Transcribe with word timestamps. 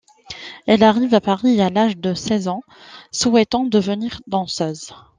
Elle 0.65 0.83
arrive 0.83 1.13
à 1.13 1.21
Paris 1.21 1.61
à 1.61 1.69
l'âge 1.69 1.95
de 1.95 2.15
seize 2.15 2.47
ans, 2.47 2.63
souhaitant 3.11 3.65
devenir 3.65 4.19
danseuse. 4.25 4.95